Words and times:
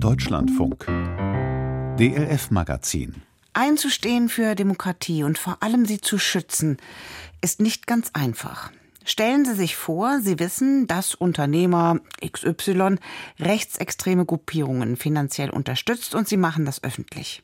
Deutschlandfunk 0.00 0.86
DLF 1.98 2.52
Magazin 2.52 3.22
Einzustehen 3.52 4.28
für 4.28 4.54
Demokratie 4.54 5.24
und 5.24 5.38
vor 5.38 5.56
allem 5.60 5.86
sie 5.86 6.00
zu 6.00 6.18
schützen, 6.18 6.76
ist 7.40 7.60
nicht 7.60 7.88
ganz 7.88 8.10
einfach. 8.12 8.70
Stellen 9.04 9.44
Sie 9.44 9.54
sich 9.54 9.74
vor, 9.74 10.20
Sie 10.20 10.38
wissen, 10.38 10.86
dass 10.86 11.14
Unternehmer 11.14 11.98
XY 12.24 12.96
rechtsextreme 13.40 14.24
Gruppierungen 14.24 14.96
finanziell 14.96 15.50
unterstützt 15.50 16.14
und 16.14 16.28
Sie 16.28 16.36
machen 16.36 16.64
das 16.64 16.84
öffentlich. 16.84 17.42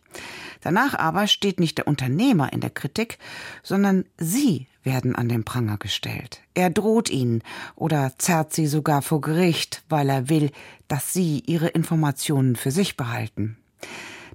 Danach 0.64 0.94
aber 0.94 1.26
steht 1.26 1.60
nicht 1.60 1.76
der 1.76 1.86
Unternehmer 1.86 2.50
in 2.54 2.60
der 2.60 2.70
Kritik, 2.70 3.18
sondern 3.62 4.06
Sie 4.16 4.66
werden 4.82 5.14
an 5.14 5.28
den 5.28 5.44
Pranger 5.44 5.76
gestellt. 5.76 6.40
Er 6.54 6.70
droht 6.70 7.10
Ihnen 7.10 7.42
oder 7.76 8.12
zerrt 8.16 8.54
Sie 8.54 8.66
sogar 8.66 9.02
vor 9.02 9.20
Gericht, 9.20 9.82
weil 9.90 10.08
er 10.08 10.30
will, 10.30 10.50
dass 10.88 11.12
Sie 11.12 11.42
Ihre 11.44 11.68
Informationen 11.68 12.56
für 12.56 12.70
sich 12.70 12.96
behalten. 12.96 13.58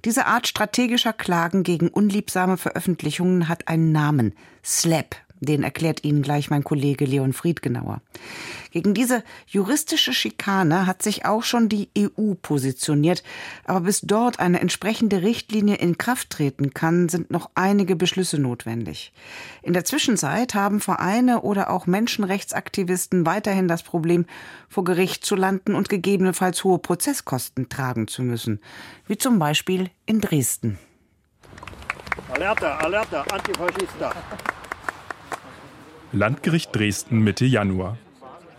Diese 0.05 0.27
Art 0.27 0.47
strategischer 0.47 1.13
Klagen 1.13 1.63
gegen 1.63 1.89
unliebsame 1.89 2.57
Veröffentlichungen 2.57 3.49
hat 3.49 3.67
einen 3.67 3.91
Namen 3.91 4.35
SLAP 4.63 5.15
den 5.39 5.63
erklärt 5.63 6.03
Ihnen 6.03 6.21
gleich 6.21 6.49
mein 6.49 6.63
Kollege 6.63 7.05
Leon 7.05 7.33
Fried 7.33 7.61
genauer. 7.61 8.01
Gegen 8.71 8.93
diese 8.93 9.23
juristische 9.47 10.13
Schikane 10.13 10.85
hat 10.85 11.01
sich 11.01 11.25
auch 11.25 11.43
schon 11.43 11.69
die 11.69 11.89
EU 11.97 12.35
positioniert. 12.41 13.23
Aber 13.65 13.81
bis 13.81 14.01
dort 14.01 14.39
eine 14.39 14.59
entsprechende 14.59 15.21
Richtlinie 15.21 15.75
in 15.75 15.97
Kraft 15.97 16.29
treten 16.29 16.73
kann, 16.73 17.09
sind 17.09 17.31
noch 17.31 17.49
einige 17.55 17.95
Beschlüsse 17.95 18.37
notwendig. 18.37 19.11
In 19.63 19.73
der 19.73 19.85
Zwischenzeit 19.85 20.53
haben 20.53 20.81
Vereine 20.81 21.41
oder 21.41 21.69
auch 21.69 21.87
Menschenrechtsaktivisten 21.87 23.25
weiterhin 23.25 23.67
das 23.67 23.83
Problem, 23.83 24.25
vor 24.67 24.83
Gericht 24.83 25.25
zu 25.25 25.35
landen 25.35 25.73
und 25.73 25.89
gegebenenfalls 25.89 26.63
hohe 26.63 26.79
Prozesskosten 26.79 27.69
tragen 27.69 28.07
zu 28.07 28.21
müssen. 28.21 28.59
Wie 29.07 29.17
zum 29.17 29.39
Beispiel 29.39 29.89
in 30.05 30.21
Dresden. 30.21 30.77
Alerta, 32.31 32.77
alerta, 32.77 33.21
Antifaschista. 33.23 34.13
Landgericht 36.11 36.75
Dresden 36.75 37.19
Mitte 37.19 37.45
Januar. 37.45 37.95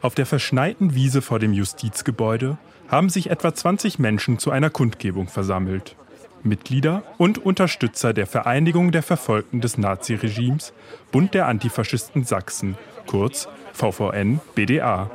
Auf 0.02 0.14
der 0.14 0.24
verschneiten 0.24 0.94
Wiese 0.94 1.20
vor 1.20 1.40
dem 1.40 1.52
Justizgebäude 1.52 2.58
haben 2.88 3.10
sich 3.10 3.28
etwa 3.28 3.52
20 3.52 3.98
Menschen 3.98 4.38
zu 4.38 4.52
einer 4.52 4.70
Kundgebung 4.70 5.26
versammelt. 5.26 5.96
Mitglieder 6.44 7.02
und 7.18 7.38
Unterstützer 7.38 8.12
der 8.12 8.28
Vereinigung 8.28 8.92
der 8.92 9.02
Verfolgten 9.02 9.60
des 9.60 9.78
Naziregimes, 9.78 10.72
Bund 11.10 11.34
der 11.34 11.48
Antifaschisten 11.48 12.24
Sachsen, 12.24 12.78
kurz 13.06 13.48
VVN 13.72 14.40
BDA. 14.54 15.10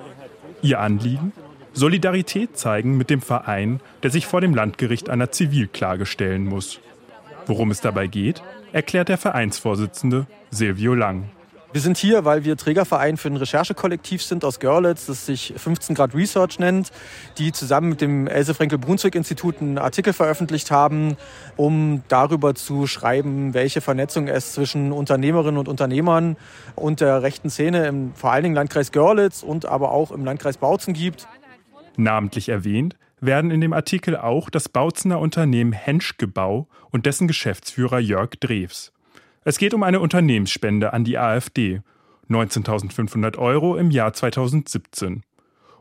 Ihr 0.62 0.82
Anliegen? 0.82 1.32
Solidarität 1.72 2.58
zeigen 2.58 2.98
mit 2.98 3.10
dem 3.10 3.22
Verein, 3.22 3.80
der 4.04 4.12
sich 4.12 4.28
vor 4.28 4.42
dem 4.42 4.54
Landgericht 4.54 5.10
einer 5.10 5.32
Zivilklage 5.32 6.06
stellen 6.06 6.46
muss. 6.46 6.82
Worum 7.48 7.72
es 7.72 7.80
dabei 7.80 8.08
geht, 8.08 8.44
erklärt 8.74 9.08
der 9.08 9.18
Vereinsvorsitzende 9.18 10.28
Silvio 10.52 10.94
Lang. 10.94 11.30
Wir 11.76 11.82
sind 11.82 11.98
hier, 11.98 12.24
weil 12.24 12.46
wir 12.46 12.56
Trägerverein 12.56 13.18
für 13.18 13.28
ein 13.28 13.36
Recherchekollektiv 13.36 14.24
sind 14.24 14.46
aus 14.46 14.62
Görlitz, 14.62 15.08
das 15.08 15.26
sich 15.26 15.54
15 15.58 15.94
Grad 15.94 16.16
Research 16.16 16.58
nennt, 16.58 16.90
die 17.38 17.52
zusammen 17.52 17.90
mit 17.90 18.00
dem 18.00 18.28
Else 18.28 18.54
Frenkel 18.54 18.78
Brunswick 18.78 19.14
Institut 19.14 19.60
einen 19.60 19.78
Artikel 19.78 20.14
veröffentlicht 20.14 20.72
haben, 20.72 21.18
um 21.58 22.02
darüber 22.08 22.56
zu 22.56 22.88
schreiben, 22.88 23.54
welche 23.54 23.82
Vernetzung 23.82 24.30
es 24.30 24.54
zwischen 24.54 24.94
Unternehmerinnen 24.94 25.58
und 25.58 25.68
Unternehmern 25.68 26.38
und 26.76 27.02
der 27.02 27.24
rechten 27.24 27.50
Szene 27.50 27.88
im 27.88 28.16
vor 28.16 28.32
allen 28.32 28.44
Dingen 28.44 28.56
Landkreis 28.56 28.94
Görlitz 28.94 29.44
und 29.44 29.66
aber 29.66 29.92
auch 29.92 30.12
im 30.12 30.24
Landkreis 30.24 30.56
Bautzen 30.56 30.94
gibt. 30.94 31.28
Namentlich 31.98 32.48
erwähnt 32.48 32.96
werden 33.20 33.52
in 33.52 33.60
dem 33.60 33.74
Artikel 33.74 34.16
auch 34.16 34.50
das 34.50 34.70
Bautzener 34.70 35.20
Unternehmen 35.20 35.74
Henschgebau 35.74 36.70
und 36.92 37.06
dessen 37.06 37.28
Geschäftsführer 37.28 38.00
Jörg 38.00 38.30
Drews. 38.40 38.94
Es 39.48 39.60
geht 39.60 39.76
um 39.76 39.84
eine 39.84 40.00
Unternehmensspende 40.00 40.92
an 40.92 41.04
die 41.04 41.20
AfD, 41.20 41.82
19.500 42.32 43.38
Euro 43.38 43.78
im 43.78 43.92
Jahr 43.92 44.12
2017. 44.12 45.22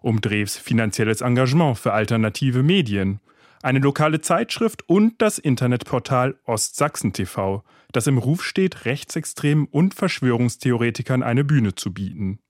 Um 0.02 0.20
Drews 0.20 0.58
finanzielles 0.58 1.22
Engagement 1.22 1.78
für 1.78 1.94
alternative 1.94 2.62
Medien, 2.62 3.20
eine 3.62 3.78
lokale 3.78 4.20
Zeitschrift 4.20 4.86
und 4.86 5.14
das 5.22 5.38
Internetportal 5.38 6.38
Ostsachsen 6.44 7.14
TV, 7.14 7.64
das 7.90 8.06
im 8.06 8.18
Ruf 8.18 8.44
steht, 8.44 8.84
Rechtsextremen 8.84 9.66
und 9.70 9.94
Verschwörungstheoretikern 9.94 11.22
eine 11.22 11.42
Bühne 11.42 11.74
zu 11.74 11.94
bieten. 11.94 12.40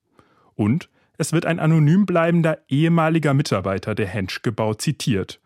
Und 0.56 0.90
es 1.16 1.32
wird 1.32 1.46
ein 1.46 1.60
anonym 1.60 2.06
bleibender 2.06 2.58
ehemaliger 2.68 3.34
Mitarbeiter 3.34 3.94
der 3.94 4.08
Henschgebau 4.08 4.74
zitiert. 4.74 5.40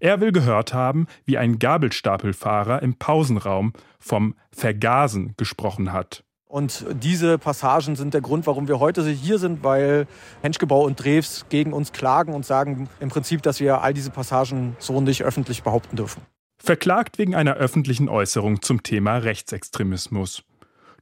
Er 0.00 0.20
will 0.20 0.32
gehört 0.32 0.72
haben, 0.74 1.06
wie 1.24 1.38
ein 1.38 1.58
Gabelstapelfahrer 1.58 2.82
im 2.82 2.94
Pausenraum 2.94 3.72
vom 3.98 4.34
Vergasen 4.52 5.34
gesprochen 5.36 5.92
hat. 5.92 6.24
Und 6.48 6.86
diese 6.90 7.36
Passagen 7.36 7.94
sind 7.94 8.14
der 8.14 8.22
Grund, 8.22 8.46
warum 8.46 8.68
wir 8.68 8.80
heute 8.80 9.06
hier 9.06 9.38
sind, 9.38 9.62
weil 9.62 10.06
Henschgebau 10.40 10.84
und 10.84 11.02
Drews 11.02 11.44
gegen 11.50 11.74
uns 11.74 11.92
klagen 11.92 12.32
und 12.32 12.46
sagen 12.46 12.88
im 13.00 13.10
Prinzip, 13.10 13.42
dass 13.42 13.60
wir 13.60 13.82
all 13.82 13.92
diese 13.92 14.10
Passagen 14.10 14.74
so 14.78 15.00
nicht 15.02 15.24
öffentlich 15.24 15.62
behaupten 15.62 15.96
dürfen. 15.96 16.22
Verklagt 16.56 17.18
wegen 17.18 17.34
einer 17.34 17.54
öffentlichen 17.54 18.08
Äußerung 18.08 18.62
zum 18.62 18.82
Thema 18.82 19.18
Rechtsextremismus. 19.18 20.42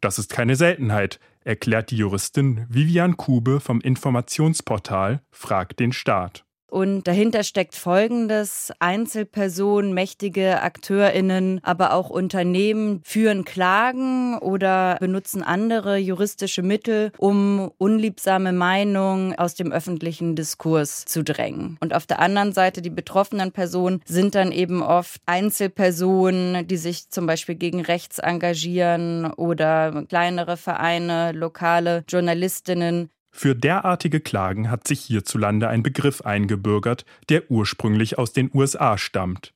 Das 0.00 0.18
ist 0.18 0.30
keine 0.30 0.56
Seltenheit, 0.56 1.20
erklärt 1.44 1.90
die 1.90 1.96
Juristin 1.96 2.66
Vivian 2.68 3.16
Kube 3.16 3.60
vom 3.60 3.80
Informationsportal 3.80 5.22
Frag 5.30 5.76
den 5.76 5.92
Staat. 5.92 6.45
Und 6.68 7.04
dahinter 7.06 7.44
steckt 7.44 7.76
Folgendes. 7.76 8.72
Einzelpersonen, 8.80 9.94
mächtige 9.94 10.62
Akteurinnen, 10.62 11.60
aber 11.62 11.92
auch 11.92 12.10
Unternehmen 12.10 13.00
führen 13.04 13.44
Klagen 13.44 14.38
oder 14.38 14.96
benutzen 14.98 15.42
andere 15.42 15.96
juristische 15.96 16.62
Mittel, 16.62 17.12
um 17.18 17.70
unliebsame 17.78 18.52
Meinungen 18.52 19.38
aus 19.38 19.54
dem 19.54 19.72
öffentlichen 19.72 20.34
Diskurs 20.34 21.04
zu 21.04 21.22
drängen. 21.22 21.78
Und 21.80 21.94
auf 21.94 22.06
der 22.06 22.18
anderen 22.18 22.52
Seite, 22.52 22.82
die 22.82 22.90
betroffenen 22.90 23.52
Personen 23.52 24.00
sind 24.04 24.34
dann 24.34 24.52
eben 24.52 24.82
oft 24.82 25.20
Einzelpersonen, 25.26 26.66
die 26.66 26.76
sich 26.76 27.10
zum 27.10 27.26
Beispiel 27.26 27.54
gegen 27.54 27.80
rechts 27.80 28.18
engagieren 28.18 29.32
oder 29.32 30.04
kleinere 30.08 30.56
Vereine, 30.56 31.32
lokale 31.32 32.04
Journalistinnen, 32.08 33.10
für 33.36 33.54
derartige 33.54 34.20
Klagen 34.20 34.70
hat 34.70 34.88
sich 34.88 35.00
hierzulande 35.00 35.68
ein 35.68 35.82
Begriff 35.82 36.22
eingebürgert, 36.22 37.04
der 37.28 37.50
ursprünglich 37.50 38.18
aus 38.18 38.32
den 38.32 38.50
USA 38.54 38.96
stammt. 38.96 39.52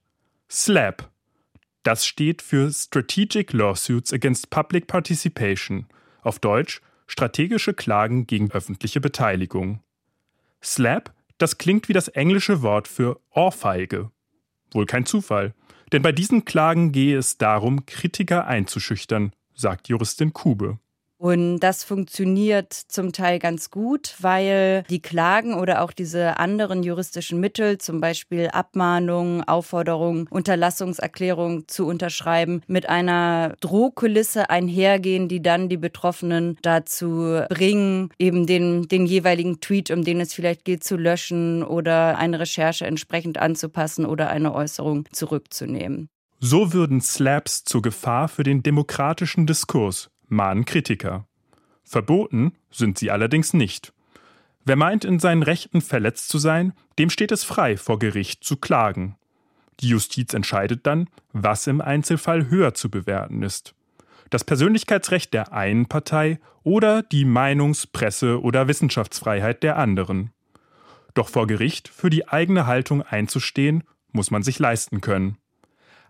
SLAP. 0.49 1.09
Das 1.83 2.07
steht 2.07 2.43
für 2.43 2.71
Strategic 2.71 3.53
Lawsuits 3.55 4.13
Against 4.13 4.51
Public 4.51 4.87
Participation, 4.87 5.87
auf 6.23 6.39
Deutsch 6.39 6.83
strategische 7.07 7.73
Klagen 7.73 8.27
gegen 8.27 8.51
öffentliche 8.51 9.01
Beteiligung. 9.01 9.83
SLAP, 10.62 11.12
das 11.39 11.57
klingt 11.57 11.89
wie 11.89 11.95
das 11.95 12.09
englische 12.09 12.61
Wort 12.61 12.87
für 12.87 13.19
Ohrfeige. 13.31 14.11
Wohl 14.73 14.85
kein 14.85 15.07
Zufall, 15.07 15.55
denn 15.93 16.03
bei 16.03 16.12
diesen 16.12 16.45
Klagen 16.45 16.93
gehe 16.93 17.17
es 17.17 17.39
darum, 17.39 17.87
Kritiker 17.87 18.47
einzuschüchtern, 18.47 19.33
sagt 19.55 19.89
Juristin 19.89 20.33
Kube. 20.35 20.79
Und 21.20 21.60
das 21.60 21.84
funktioniert 21.84 22.72
zum 22.72 23.12
Teil 23.12 23.38
ganz 23.41 23.70
gut, 23.70 24.14
weil 24.20 24.84
die 24.88 25.03
Klagen 25.03 25.53
oder 25.53 25.82
auch 25.82 25.92
diese 25.92 26.38
anderen 26.38 26.82
juristischen 26.82 27.38
Mittel, 27.41 27.76
zum 27.76 28.00
Beispiel 28.00 28.48
Abmahnung, 28.48 29.44
Aufforderung, 29.44 30.28
Unterlassungserklärung 30.31 31.69
zu 31.69 31.86
unterschreiben, 31.86 32.62
mit 32.69 32.88
einer 32.88 33.54
Drohkulisse 33.60 34.48
einhergehen, 34.48 35.28
die 35.28 35.42
dann 35.42 35.69
die 35.69 35.76
Betroffenen 35.76 36.56
dazu 36.62 37.42
bringen, 37.50 38.08
eben 38.19 38.47
den, 38.47 38.88
den 38.88 39.04
jeweiligen 39.04 39.60
Tweet, 39.60 39.91
um 39.91 40.02
den 40.02 40.22
es 40.22 40.32
vielleicht 40.32 40.64
geht, 40.64 40.82
zu 40.84 40.97
löschen 40.97 41.62
oder 41.62 42.16
eine 42.16 42.41
Recherche 42.41 42.87
entsprechend 42.87 43.37
anzupassen 43.37 44.06
oder 44.06 44.31
eine 44.31 44.54
Äußerung 44.54 45.05
zurückzunehmen. 45.12 46.08
So 46.38 46.73
würden 46.73 47.02
Slaps 47.02 47.64
zur 47.64 47.82
Gefahr 47.82 48.28
für 48.28 48.43
den 48.43 48.62
demokratischen 48.62 49.46
Diskurs 49.46 50.08
mahnen 50.31 50.65
Kritiker. 50.65 51.27
Verboten 51.85 52.53
sind 52.71 52.99
sie 52.99 53.11
allerdings 53.11 53.53
nicht. 53.53 53.93
Wer 54.65 54.77
meint, 54.77 55.05
in 55.05 55.19
seinen 55.19 55.43
Rechten 55.43 55.81
verletzt 55.81 56.29
zu 56.29 56.38
sein, 56.38 56.73
dem 56.99 57.11
steht 57.11 57.32
es 57.32 57.44
frei, 57.44 57.77
vor 57.77 57.99
Gericht 57.99 58.44
zu 58.44 58.56
klagen. 58.56 59.17
Die 59.81 59.88
Justiz 59.88 60.35
entscheidet 60.35 60.87
dann, 60.87 61.09
was 61.32 61.67
im 61.67 61.81
Einzelfall 61.81 62.49
höher 62.49 62.75
zu 62.75 62.91
bewerten 62.91 63.43
ist. 63.43 63.75
Das 64.29 64.44
Persönlichkeitsrecht 64.44 65.35
der 65.35 65.53
einen 65.53 65.87
Partei 65.87 66.38
oder 66.62 67.03
die 67.03 67.25
Meinungs-, 67.25 67.88
Presse- 67.91 68.41
oder 68.41 68.69
Wissenschaftsfreiheit 68.69 69.62
der 69.62 69.76
anderen. 69.76 70.31
Doch 71.15 71.29
vor 71.29 71.47
Gericht 71.47 71.88
für 71.88 72.11
die 72.11 72.29
eigene 72.29 72.67
Haltung 72.67 73.03
einzustehen, 73.03 73.83
muss 74.12 74.31
man 74.31 74.43
sich 74.43 74.59
leisten 74.59 75.00
können. 75.00 75.38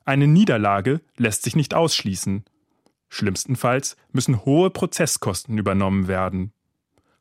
Eine 0.05 0.27
Niederlage 0.27 1.01
lässt 1.17 1.45
sich 1.45 1.57
nicht 1.57 1.73
ausschließen, 1.73 2.45
Schlimmstenfalls 3.11 3.97
müssen 4.13 4.45
hohe 4.45 4.71
Prozesskosten 4.71 5.59
übernommen 5.59 6.09
werden. 6.09 6.53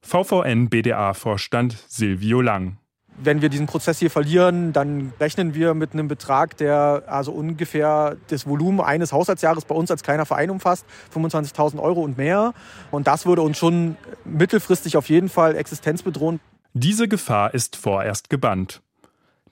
VVN 0.02 0.70
BDA-Vorstand 0.70 1.76
Silvio 1.88 2.40
Lang. 2.40 2.78
Wenn 3.22 3.42
wir 3.42 3.50
diesen 3.50 3.66
Prozess 3.66 4.00
hier 4.00 4.10
verlieren, 4.10 4.72
dann 4.72 5.12
rechnen 5.20 5.54
wir 5.54 5.74
mit 5.74 5.92
einem 5.92 6.08
Betrag, 6.08 6.56
der 6.56 7.04
also 7.08 7.34
ungefähr 7.34 8.16
das 8.28 8.48
Volumen 8.48 8.80
eines 8.80 9.12
Haushaltsjahres 9.12 9.66
bei 9.66 9.76
uns 9.76 9.92
als 9.92 10.04
kleiner 10.04 10.26
Verein 10.26 10.50
umfasst, 10.50 10.86
25.000 11.14 11.82
Euro 11.82 12.02
und 12.02 12.18
mehr. 12.18 12.54
Und 12.92 13.08
das 13.08 13.26
würde 13.26 13.42
uns 13.42 13.58
schon 13.58 13.98
mittelfristig 14.24 14.96
auf 14.96 15.10
jeden 15.10 15.28
Fall 15.28 15.58
Existenz 15.58 16.02
bedrohen. 16.02 16.40
Diese 16.74 17.10
Gefahr 17.10 17.54
ist 17.54 17.76
vorerst 17.76 18.30
gebannt. 18.30 18.82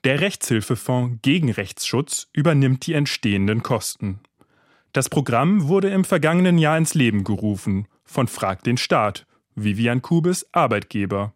Der 0.06 0.22
Rechtshilfefonds 0.22 1.18
gegen 1.22 1.52
Rechtsschutz 1.52 2.28
übernimmt 2.32 2.88
die 2.88 2.94
entstehenden 2.94 3.64
Kosten. 3.64 4.22
Das 4.98 5.10
Programm 5.10 5.68
wurde 5.68 5.90
im 5.90 6.04
vergangenen 6.04 6.58
Jahr 6.58 6.76
ins 6.76 6.96
Leben 6.96 7.24
gerufen 7.24 7.88
von 8.04 8.28
Frag 8.28 8.64
den 8.64 8.78
Staat, 8.78 9.28
Vivian 9.54 10.02
Kubis 10.02 10.48
Arbeitgeber. 10.54 11.36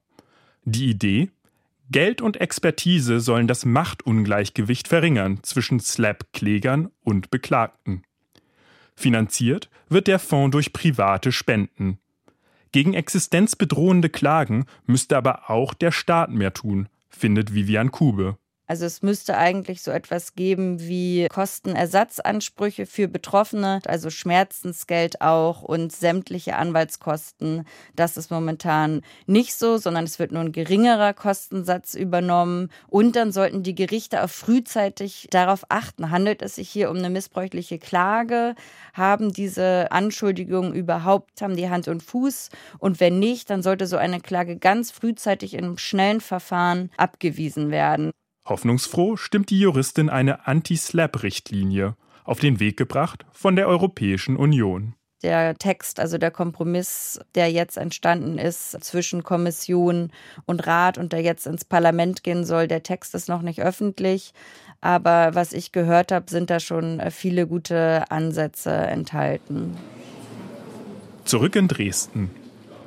Die 0.63 0.89
Idee? 0.89 1.29
Geld 1.91 2.23
und 2.23 2.41
Expertise 2.41 3.19
sollen 3.19 3.45
das 3.45 3.63
Machtungleichgewicht 3.63 4.87
verringern 4.87 5.43
zwischen 5.43 5.79
Slap-Klägern 5.79 6.89
und 7.03 7.29
Beklagten. 7.29 8.01
Finanziert 8.95 9.69
wird 9.89 10.07
der 10.07 10.17
Fonds 10.17 10.53
durch 10.53 10.73
private 10.73 11.31
Spenden. 11.31 11.99
Gegen 12.71 12.95
existenzbedrohende 12.95 14.09
Klagen 14.09 14.65
müsste 14.87 15.17
aber 15.17 15.51
auch 15.51 15.75
der 15.75 15.91
Staat 15.91 16.31
mehr 16.31 16.55
tun, 16.55 16.89
findet 17.09 17.53
Vivian 17.53 17.91
Kube. 17.91 18.39
Also 18.71 18.85
es 18.85 19.01
müsste 19.01 19.37
eigentlich 19.37 19.81
so 19.81 19.91
etwas 19.91 20.33
geben 20.33 20.79
wie 20.79 21.27
Kostenersatzansprüche 21.29 22.85
für 22.85 23.09
Betroffene, 23.09 23.81
also 23.85 24.09
Schmerzensgeld 24.09 25.19
auch 25.19 25.61
und 25.61 25.91
sämtliche 25.91 26.55
Anwaltskosten. 26.55 27.67
Das 27.97 28.15
ist 28.15 28.31
momentan 28.31 29.01
nicht 29.25 29.55
so, 29.55 29.75
sondern 29.75 30.05
es 30.05 30.19
wird 30.19 30.31
nur 30.31 30.43
ein 30.43 30.53
geringerer 30.53 31.13
Kostensatz 31.13 31.95
übernommen. 31.95 32.69
Und 32.87 33.17
dann 33.17 33.33
sollten 33.33 33.61
die 33.61 33.75
Gerichte 33.75 34.23
auch 34.23 34.29
frühzeitig 34.29 35.27
darauf 35.31 35.65
achten, 35.67 36.09
handelt 36.09 36.41
es 36.41 36.55
sich 36.55 36.69
hier 36.69 36.91
um 36.91 36.95
eine 36.95 37.09
missbräuchliche 37.09 37.77
Klage? 37.77 38.55
Haben 38.93 39.33
diese 39.33 39.91
Anschuldigungen 39.91 40.73
überhaupt, 40.73 41.41
haben 41.41 41.57
die 41.57 41.69
Hand 41.69 41.89
und 41.89 42.03
Fuß? 42.03 42.47
Und 42.79 43.01
wenn 43.01 43.19
nicht, 43.19 43.49
dann 43.49 43.63
sollte 43.63 43.85
so 43.85 43.97
eine 43.97 44.21
Klage 44.21 44.55
ganz 44.55 44.91
frühzeitig 44.91 45.55
in 45.55 45.65
einem 45.65 45.77
schnellen 45.77 46.21
Verfahren 46.21 46.89
abgewiesen 46.95 47.69
werden. 47.69 48.13
Hoffnungsfroh 48.45 49.17
stimmt 49.17 49.49
die 49.49 49.59
Juristin 49.59 50.09
eine 50.09 50.47
Anti-SLAP-Richtlinie 50.47 51.95
auf 52.23 52.39
den 52.39 52.59
Weg 52.59 52.77
gebracht 52.77 53.25
von 53.31 53.55
der 53.55 53.67
Europäischen 53.67 54.35
Union. 54.35 54.95
Der 55.23 55.55
Text, 55.55 55.99
also 55.99 56.17
der 56.17 56.31
Kompromiss, 56.31 57.19
der 57.35 57.51
jetzt 57.51 57.77
entstanden 57.77 58.39
ist 58.39 58.71
zwischen 58.83 59.23
Kommission 59.23 60.11
und 60.45 60.65
Rat 60.65 60.97
und 60.97 61.13
der 61.13 61.21
jetzt 61.21 61.45
ins 61.45 61.63
Parlament 61.63 62.23
gehen 62.23 62.43
soll, 62.43 62.67
der 62.67 62.81
Text 62.81 63.13
ist 63.13 63.29
noch 63.29 63.43
nicht 63.43 63.61
öffentlich. 63.61 64.33
Aber 64.81 65.35
was 65.35 65.53
ich 65.53 65.71
gehört 65.71 66.11
habe, 66.11 66.25
sind 66.31 66.49
da 66.49 66.59
schon 66.59 66.99
viele 67.11 67.45
gute 67.45 68.09
Ansätze 68.09 68.71
enthalten. 68.71 69.77
Zurück 71.23 71.55
in 71.55 71.67
Dresden. 71.67 72.31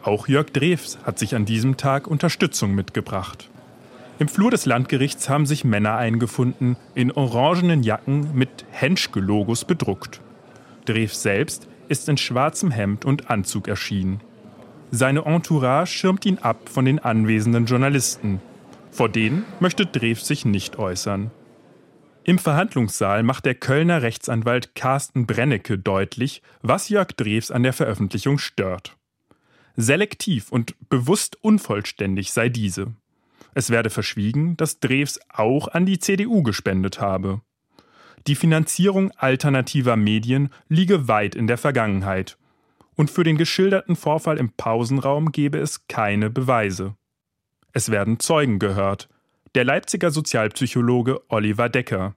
Auch 0.03 0.27
Jörg 0.27 0.51
Drews 0.51 0.99
hat 1.05 1.21
sich 1.21 1.37
an 1.37 1.45
diesem 1.45 1.77
Tag 1.77 2.09
Unterstützung 2.09 2.75
mitgebracht. 2.75 3.49
Im 4.21 4.29
Flur 4.29 4.53
des 4.53 4.65
Landgerichts 4.65 5.29
haben 5.29 5.45
sich 5.45 5.65
Männer 5.65 5.97
eingefunden, 5.97 6.77
in 6.95 7.11
orangenen 7.11 7.83
Jacken 7.83 8.33
mit 8.35 8.65
Henschke-Logos 8.71 9.65
bedruckt. 9.65 10.21
Drews 10.85 11.21
selbst 11.21 11.67
ist 11.89 12.09
in 12.09 12.17
schwarzem 12.17 12.71
Hemd 12.71 13.05
und 13.05 13.29
Anzug 13.29 13.67
erschienen. 13.67 14.21
Seine 14.93 15.25
Entourage 15.25 15.93
schirmt 15.93 16.25
ihn 16.27 16.39
ab 16.39 16.69
von 16.69 16.85
den 16.85 17.01
anwesenden 17.01 17.67
Journalisten. 17.67 18.41
Vor 18.93 19.09
denen 19.09 19.45
möchte 19.59 19.85
Drews 19.85 20.27
sich 20.27 20.45
nicht 20.45 20.79
äußern. 20.79 21.33
Im 22.23 22.39
Verhandlungssaal 22.39 23.25
macht 23.25 23.45
der 23.45 23.57
Kölner 23.57 24.03
Rechtsanwalt 24.03 24.77
Carsten 24.77 25.27
Brennecke 25.27 25.77
deutlich, 25.77 26.41
was 26.63 26.89
Jörg 26.89 27.09
Drews 27.09 27.51
an 27.51 27.65
der 27.65 27.73
Veröffentlichung 27.73 28.39
stört. 28.39 28.97
Selektiv 29.77 30.53
und 30.53 30.77
bewusst 30.89 31.37
unvollständig 31.43 32.33
sei 32.33 32.49
diese. 32.49 32.95
Es 33.55 33.71
werde 33.71 33.91
verschwiegen, 33.91 34.57
dass 34.57 34.81
Drews 34.81 35.21
auch 35.33 35.69
an 35.69 35.87
die 35.87 35.99
CDU 35.99 36.43
gespendet 36.43 37.01
habe. 37.01 37.41
Die 38.27 38.35
Finanzierung 38.35 39.13
alternativer 39.13 39.97
Medien 39.97 40.51
liege 40.69 41.09
weit 41.09 41.35
in 41.35 41.47
der 41.47 41.59
Vergangenheit. 41.59 42.37
Und 42.97 43.11
für 43.11 43.25
den 43.25 43.37
geschilderten 43.37 43.97
Vorfall 43.97 44.39
im 44.39 44.51
Pausenraum 44.51 45.33
gebe 45.33 45.59
es 45.59 45.87
keine 45.89 46.31
Beweise. 46.31 46.95
Es 47.73 47.91
werden 47.91 48.21
Zeugen 48.21 48.59
gehört. 48.59 49.09
Der 49.55 49.65
Leipziger 49.65 50.11
Sozialpsychologe 50.11 51.21
Oliver 51.29 51.69
Decker. 51.69 52.15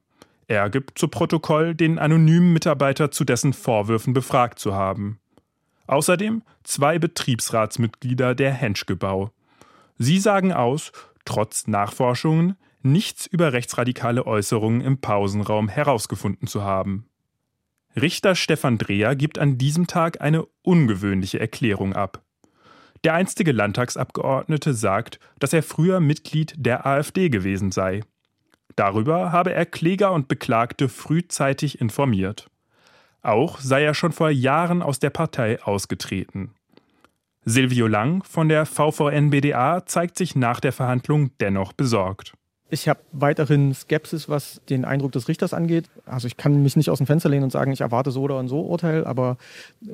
Er 0.48 0.70
gibt 0.70 0.98
zu 0.98 1.08
Protokoll, 1.08 1.76
den 1.76 2.00
anonymen 2.00 2.54
Mitarbeiter 2.54 3.12
zu 3.12 3.26
dessen 3.26 3.54
Vorwürfen 3.54 4.14
befragt 4.14 4.60
zu 4.60 4.74
haben. 4.74 5.20
Außerdem 5.88 6.42
zwei 6.64 7.00
Betriebsratsmitglieder 7.00 8.34
der 8.34 8.54
Henschgebau. 8.54 9.32
Sie 9.98 10.20
sagen 10.20 10.54
aus, 10.54 10.92
trotz 11.28 11.68
Nachforschungen 11.68 12.56
nichts 12.82 13.26
über 13.28 13.54
rechtsradikale 13.54 14.26
Äußerungen 14.26 14.82
im 14.82 15.00
Pausenraum 15.00 15.68
herausgefunden 15.68 16.48
zu 16.48 16.64
haben. 16.64 17.10
Richter 17.96 18.36
Stefan 18.36 18.78
Dreher 18.78 19.16
gibt 19.16 19.38
an 19.38 19.58
diesem 19.58 19.88
Tag 19.88 20.22
eine 20.22 20.46
ungewöhnliche 20.62 21.40
Erklärung 21.40 21.94
ab. 21.94 22.24
Der 23.04 23.14
einstige 23.14 23.52
Landtagsabgeordnete 23.52 24.74
sagt, 24.74 25.20
dass 25.40 25.54
er 25.54 25.64
früher 25.64 26.00
Mitglied 26.00 26.54
der 26.58 26.86
AfD 26.86 27.30
gewesen 27.30 27.72
sei. 27.72 28.02
Darüber 28.76 29.32
habe 29.32 29.54
er 29.54 29.66
Kläger 29.66 30.12
und 30.14 30.28
Beklagte 30.28 30.90
frühzeitig 30.90 31.82
informiert. 31.82 32.50
Auch 33.22 33.60
sei 33.60 33.84
er 33.84 33.94
schon 33.94 34.12
vor 34.12 34.30
Jahren 34.30 34.82
aus 34.82 35.00
der 35.00 35.10
Partei 35.10 35.62
ausgetreten. 35.64 36.54
Silvio 37.50 37.88
Lang 37.88 38.26
von 38.26 38.50
der 38.50 38.66
VVN-BDA 38.66 39.86
zeigt 39.86 40.18
sich 40.18 40.36
nach 40.36 40.60
der 40.60 40.74
Verhandlung 40.74 41.32
dennoch 41.40 41.72
besorgt. 41.72 42.34
Ich 42.70 42.90
habe 42.90 43.00
weiterhin 43.14 43.74
Skepsis, 43.74 44.28
was 44.28 44.60
den 44.68 44.84
Eindruck 44.84 45.14
des 45.14 45.30
Richters 45.30 45.54
angeht. 45.54 45.90
Also 46.06 46.28
ich 46.28 46.36
kann 46.36 46.62
mich 46.62 46.76
nicht 46.76 46.90
aus 46.90 46.98
dem 46.98 47.08
Fenster 47.08 47.30
lehnen 47.30 47.46
und 47.46 47.52
sagen, 47.52 47.72
ich 47.72 47.80
erwarte 47.80 48.12
so 48.12 48.24
oder 48.24 48.46
so 48.50 48.60
Urteil, 48.64 49.06
aber 49.06 49.38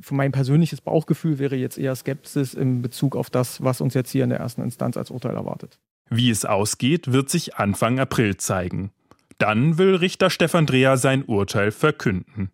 für 0.01 0.15
mein 0.15 0.31
persönliches 0.31 0.81
Bauchgefühl 0.81 1.37
wäre 1.37 1.55
jetzt 1.55 1.77
eher 1.77 1.95
Skepsis 1.95 2.55
in 2.55 2.81
Bezug 2.81 3.15
auf 3.15 3.29
das, 3.29 3.63
was 3.63 3.81
uns 3.81 3.93
jetzt 3.93 4.09
hier 4.09 4.23
in 4.23 4.31
der 4.31 4.39
ersten 4.39 4.63
Instanz 4.63 4.97
als 4.97 5.11
Urteil 5.11 5.35
erwartet. 5.35 5.77
Wie 6.09 6.31
es 6.31 6.45
ausgeht, 6.45 7.11
wird 7.11 7.29
sich 7.29 7.55
Anfang 7.57 7.99
April 7.99 8.35
zeigen. 8.37 8.89
Dann 9.37 9.77
will 9.77 9.93
Richter 9.93 10.31
Stefan 10.31 10.65
Dreher 10.65 10.97
sein 10.97 11.23
Urteil 11.23 11.69
verkünden. 11.69 12.49